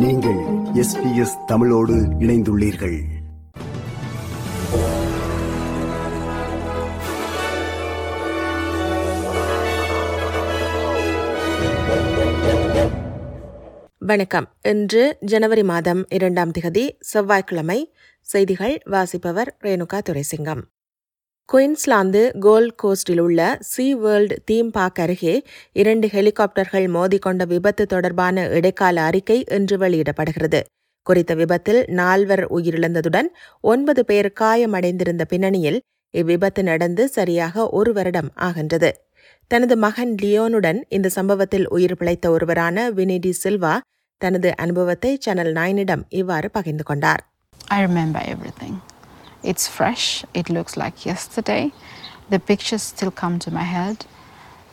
நீங்கள் 0.00 0.38
எஸ்பிஎஸ் 0.74 1.44
தமிழோடு 1.46 1.94
இணைந்துள்ளீர்கள். 1.94 2.98
வணக்கம். 13.98 14.48
இன்று 14.62 15.16
ஜனவரி 15.20 15.62
மாதம் 15.62 16.06
இரண்டாம் 16.08 16.50
திகதி 16.50 16.90
செவ்வாய்க்கிழமை 17.00 17.94
செய்திகள் 18.20 18.82
வாசிப்பவர் 18.84 19.56
ரேணுகா 19.62 19.98
துரைசிங்கம். 20.10 20.60
குயின்ஸ்லாந்து 21.50 22.20
கோல்ட் 22.40 22.74
கோஸ்டில் 22.82 23.20
உள்ள 23.20 23.58
சி 23.60 23.94
வேர்ல்ட் 23.94 24.34
தீம் 24.44 24.70
பார்க் 24.70 25.00
அருகே 25.00 25.42
இரண்டு 25.72 26.06
ஹெலிகாப்டர்கள் 26.06 26.86
மோதிக்கொண்ட 26.96 27.46
விபத்து 27.46 27.86
தொடர்பான 27.86 28.44
இடைக்கால 28.48 29.02
அறிக்கை 29.02 29.44
இன்று 29.48 29.78
வெளியிடப்படுகிறது. 29.78 30.60
குறித்த 31.02 31.34
விபத்தில் 31.34 31.84
நால்வர் 31.88 32.42
உயிரிழந்ததுடன் 32.52 33.28
ஒன்பது 33.60 34.04
பேர் 34.04 34.32
காயமடைந்திருந்த 34.40 35.24
பின்னணியில் 35.28 35.80
இவ்விபத்து 36.14 36.62
நடந்து 36.62 37.08
சரியாக 37.08 37.68
ஒரு 37.68 37.92
வருடம் 37.92 38.30
ஆகின்றது. 38.34 38.92
தனது 39.46 39.76
மகன் 39.76 40.14
லியோனுடன் 40.22 40.80
இந்த 40.88 41.08
சம்பவத்தில் 41.08 41.68
உயிர் 41.68 41.96
பிழைத்த 41.96 42.30
ஒருவரான 42.30 42.90
வினிடி 42.90 43.32
சில்வா 43.42 43.74
தனது 44.20 44.56
அனுபவத்தை 44.56 45.18
சேனல் 45.20 45.52
நைனிடம் 45.52 46.02
இவ்வாறு 46.08 46.50
பகிர்ந்து 46.50 46.82
கொண்டார். 46.82 47.24
I 47.68 47.84
remember 47.84 48.22
everything. 48.34 48.89
It's 49.44 49.68
fresh, 49.68 50.06
it 50.34 50.48
looks 50.48 50.76
like 50.76 51.04
yesterday. 51.04 51.72
The 52.30 52.38
pictures 52.40 52.82
still 52.84 53.10
come 53.12 53.38
to 53.38 53.50
my 53.50 53.66
head. 53.66 53.98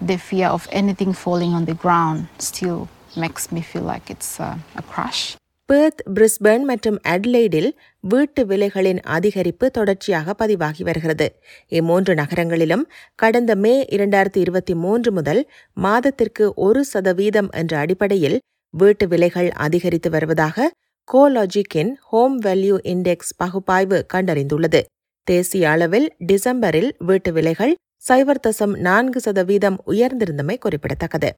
The 0.00 0.18
fear 0.18 0.48
of 0.48 0.68
anything 0.72 1.12
falling 1.14 1.52
on 1.52 1.64
the 1.64 1.74
ground 1.76 2.18
still 2.40 2.80
makes 3.16 3.50
me 3.52 3.60
feel 3.62 3.82
like 3.84 4.10
it's 4.10 4.32
a, 4.40 4.50
a 4.76 4.84
crash. 4.84 5.22
Perth 5.68 6.00
Brisbane 6.14 6.64
மற்றும் 6.64 6.96
அட்லைடில் 7.08 7.68
வீட்டு 8.04 8.42
விலைகளின் 8.46 9.00
அதிகரிப்பு 9.08 9.66
தொடர்ச்சியாக 9.70 10.34
பதிவாகி 10.34 10.82
வருகிறது 10.82 11.26
இம்மூன்று 11.70 12.14
நகரங்களிலும் 12.14 12.82
கடந்த 13.14 13.54
மே 13.54 13.74
இரண்டாயிரத்தி 13.90 14.36
இருபத்தி 14.36 14.74
மூன்று 14.74 15.10
முதல் 15.12 15.42
மாதத்திற்கு 15.76 16.46
ஒரு 16.66 16.84
சதவீதம் 16.84 17.50
என்ற 17.60 17.78
அடிப்படையில் 17.78 18.36
வீட்டு 18.74 19.06
விலைகள் 19.08 19.50
அதிகரித்து 19.58 20.10
வருவதாக 20.10 20.66
கோலாஜிக்கின் 21.14 21.92
ஹோம் 22.00 22.42
வேல்யூ 22.42 22.74
இண்டெக்ஸ் 22.82 23.32
பகுப்பாய்வு 23.36 24.06
கண்டறிந்துள்ளது. 24.14 24.80
தேசிய 25.26 25.70
அளவில் 25.70 26.16
டிசம்பரில் 26.26 26.90
வீட்டு 26.98 27.32
விலைகள் 27.32 27.74
சைவர் 27.96 28.40
தசம் 28.46 28.74
நான்கு 28.76 29.20
சதவீதம் 29.20 29.78
உயர்ந்திருந்தமை 29.86 30.56
குறிப்பிடத்தக்கது. 30.58 31.30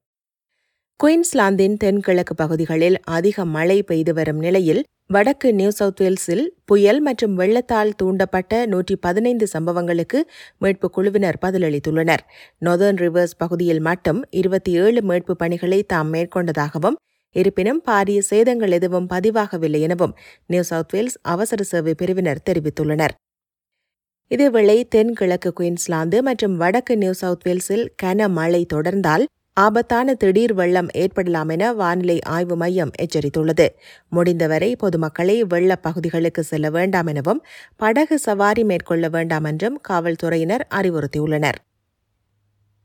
குயின்ஸ்லாந்தின் 1.01 1.77
தென்கிழக்கு 1.77 2.35
பகுதிகளில் 2.35 3.01
அதிக 3.01 3.45
மழை 3.45 3.83
பெய்து 3.83 4.15
வரும் 4.15 4.39
நிலையில் 4.39 4.83
வடக்கு 5.07 5.55
நியூ 5.55 5.71
சவுத் 5.71 6.01
வேல்ஸில் 6.01 6.45
புயல் 6.65 7.01
மற்றும் 7.01 7.35
வெள்ளத்தால் 7.35 7.93
தூண்டப்பட்ட 8.03 8.67
நூற்றி 8.67 8.97
பதினைந்து 8.97 9.47
சம்பவங்களுக்கு 9.47 10.31
மீட்பு 10.59 10.91
குழுவினர் 10.91 11.39
பதிலளித்துள்ளனர். 11.47 12.23
நொதர்ன் 12.65 13.01
ரிவர்ஸ் 13.07 13.39
பகுதியில் 13.39 13.81
மட்டும் 13.81 14.23
இருபத்தி 14.31 14.73
ஏழு 14.73 15.03
மீட்பு 15.03 15.37
பணிகளை 15.37 15.83
தாம் 15.83 16.13
மேற்கொண்டதாகவும் 16.13 16.95
இருப்பினும் 17.37 17.83
பாரிய 17.87 18.19
சேதங்கள் 18.31 18.71
எதுவும் 18.71 19.09
பதிவாகவில்லை 19.11 19.81
எனவும் 19.81 20.15
நியூ 20.47 20.63
சவுத் 20.63 20.95
வேல்ஸ் 20.95 21.19
அவசர 21.23 21.63
சேவை 21.63 21.95
பிரிவினர் 21.95 22.43
தெரிவித்துள்ளனர். 22.51 23.15
இதேவேளை 24.31 24.89
தென்கிழக்கு 24.89 25.53
குயின்ஸ்லாந்து 25.53 26.23
மற்றும் 26.23 26.57
வடக்கு 26.57 26.97
நியூ 26.97 27.13
சவுத் 27.13 27.47
வேல்ஸில் 27.47 27.89
கனமழை 28.03 28.65
தொடர்ந்தால் 28.75 29.25
ஆபத்தான 29.55 30.15
திடீர் 30.15 30.55
வெள்ளம் 30.55 30.89
ஏற்படலாம் 30.93 31.49
என 31.49 31.73
வானிலை 31.73 32.23
ஆய்வு 32.23 32.57
மையம் 32.57 32.91
எச்சரித்துள்ளது. 33.03 33.67
முடிந்தவரை 34.09 34.77
பொதுமக்களை 34.77 35.41
வெள்ளப் 35.41 35.83
பகுதிகளுக்கு 35.83 36.43
செல்ல 36.43 36.71
வேண்டாம் 36.71 37.07
எனவும் 37.07 37.43
படகு 37.77 38.19
சவாரி 38.19 38.65
மேற்கொள்ள 38.65 39.09
வேண்டாம் 39.09 39.45
என்றும் 39.45 39.81
காவல்துறையினர் 39.81 40.67
அறிவுறுத்தியுள்ளனர். 40.75 41.59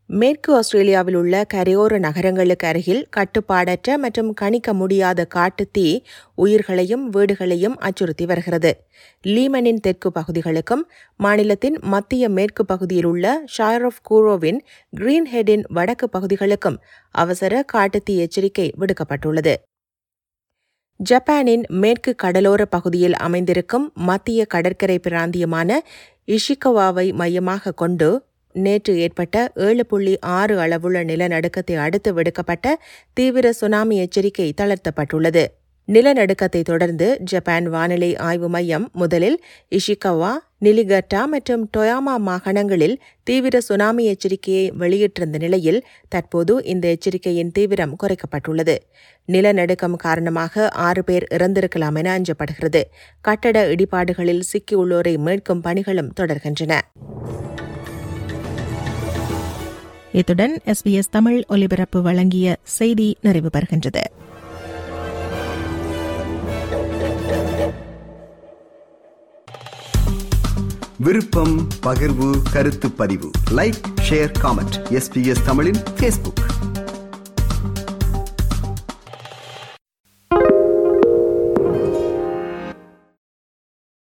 மேற்கு 0.09 0.55
ஆஸ்திரேலியாவில் 0.55 1.15
உள்ள 1.15 1.45
கரையோர 1.53 1.99
நகரங்களுக்கு 1.99 2.67
அருகில் 2.67 3.07
கட்டுப்பாடற்ற 3.15 3.97
மற்றும் 3.97 4.33
கணிக்க 4.33 4.73
முடியாத 4.73 5.27
காட்டுத்தீ 5.35 6.01
உயிர்களையும் 6.35 7.03
வீடுகளையும் 7.13 7.75
அச்சுறுத்தி 7.77 8.25
வருகிறது. 8.25 8.71
லீமனின் 9.23 9.79
தெற்கு 9.79 10.11
பகுதிகளுக்கும் 10.11 10.83
மாநிலத்தின் 11.17 11.79
மத்திய 11.81 12.29
மேற்கு 12.29 12.65
பகுதியில் 12.65 13.05
உள்ள 13.05 13.43
ஷாயர் 13.57 13.85
ஆஃப் 13.85 14.01
கூரோவின் 14.09 14.59
கிரீன்ஹெட்டின் 14.97 15.65
வடக்கு 15.69 16.09
பகுதிகளுக்கும் 16.09 16.77
அவசர 17.15 17.65
காட்டுத்தீ 17.73 18.15
எச்சரிக்கை 18.17 18.73
விடுக்கப்பட்டுள்ளது. 18.79 19.55
ஜப்பானின் 20.99 21.63
மேற்கு 21.67 22.15
கடலோர 22.15 22.65
பகுதியில் 22.65 23.15
அமைந்திருக்கும் 23.15 23.91
மத்திய 23.93 24.45
கடற்கரை 24.45 24.99
பிராந்தியமான 24.99 25.79
இஷிகவாவை 26.27 27.13
மையமாக 27.13 27.71
கொண்டு 27.71 28.07
நேற்று 28.65 28.93
ஏற்பட்ட 28.99 29.51
ஏழு 29.67 29.85
புள்ளி 29.85 30.15
ஆறு 30.19 30.59
அளவுள்ள 30.59 31.03
நிலநடுக்கத்தை 31.03 31.75
அடுத்து 31.75 32.11
விடுக்கப்பட்ட 32.13 32.75
தீவிர 33.13 33.53
சுனாமி 33.53 33.97
எச்சரிக்கை 33.97 34.49
தளர்த்தப்பட்டுள்ளது. 34.61 35.45
நிலநடுக்கத்தை 35.87 36.61
தொடர்ந்து 36.61 37.07
ஜப்பான் 37.23 37.67
வானிலை 37.69 38.09
ஆய்வு 38.17 38.47
மையம் 38.49 38.85
முதலில் 38.93 39.37
இஷிகவா 39.71 40.31
நிலிகட்டா 40.65 41.21
மற்றும் 41.25 41.63
டொயாமா 41.77 42.13
மாகாணங்களில் 42.27 42.95
தீவிர 43.23 43.61
சுனாமி 43.61 44.03
எச்சரிக்கையை 44.13 44.65
வெளியிட்டிருந்த 44.79 45.37
நிலையில் 45.39 45.79
தற்போது 46.09 46.53
இந்த 46.63 46.85
எச்சரிக்கையின் 46.87 47.51
தீவிரம் 47.51 47.95
குறைக்கப்பட்டுள்ளது. 48.03 48.75
நிலநடுக்கம் 49.29 49.97
காரணமாக 50.05 50.69
ஆறு 50.87 51.03
பேர் 51.03 51.27
இறந்திருக்கலாம் 51.33 51.95
என 51.95 52.19
அஞ்சப்படுகிறது. 52.19 52.81
கட்டட 53.21 53.59
இடிபாடுகளில் 53.71 54.47
சிக்கியுள்ளோரை 54.51 55.15
மீட்கும் 55.27 55.63
பணிகளும் 55.63 56.13
தொடர்கின்றன. 56.19 56.73
இத்துடன் 60.17 60.61
எஸ்பிஎஸ் 60.65 61.09
தமிழ் 61.11 61.43
ஒலிபரப்பு 61.47 62.01
வழங்கிய 62.01 62.57
செய்தி 62.63 63.17
நிறைவு 63.21 63.49
பெறுகின்றது. 63.53 64.01
விருப்பம் 70.97 71.67
பகிர்வு 71.83 72.41
கருத்து 72.51 72.91
பதிவு. 72.91 73.31
லைக் 73.51 73.79
ஷேர் 74.09 74.31
காமெண்ட் 74.41 74.77
எஸ்பிஎஸ் 74.89 75.45
தமிழின் 75.45 75.77
பேஸ்புக் 75.99 76.43